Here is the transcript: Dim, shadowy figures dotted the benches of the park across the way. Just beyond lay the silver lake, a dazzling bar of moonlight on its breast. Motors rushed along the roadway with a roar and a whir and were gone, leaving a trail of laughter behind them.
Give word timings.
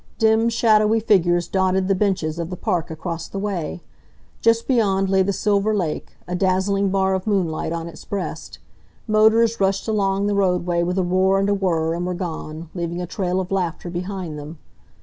Dim, 0.17 0.49
shadowy 0.49 0.99
figures 0.99 1.47
dotted 1.47 1.87
the 1.87 1.93
benches 1.93 2.39
of 2.39 2.49
the 2.49 2.55
park 2.55 2.89
across 2.89 3.27
the 3.27 3.37
way. 3.37 3.83
Just 4.41 4.67
beyond 4.67 5.11
lay 5.11 5.21
the 5.21 5.31
silver 5.31 5.75
lake, 5.75 6.13
a 6.27 6.33
dazzling 6.33 6.89
bar 6.89 7.13
of 7.13 7.27
moonlight 7.27 7.71
on 7.71 7.87
its 7.87 8.03
breast. 8.03 8.57
Motors 9.07 9.59
rushed 9.61 9.87
along 9.87 10.25
the 10.25 10.33
roadway 10.33 10.81
with 10.81 10.97
a 10.97 11.03
roar 11.03 11.37
and 11.37 11.49
a 11.49 11.53
whir 11.53 11.93
and 11.93 12.07
were 12.07 12.15
gone, 12.15 12.71
leaving 12.73 12.99
a 12.99 13.05
trail 13.05 13.39
of 13.39 13.51
laughter 13.51 13.91
behind 13.91 14.39
them. 14.39 14.57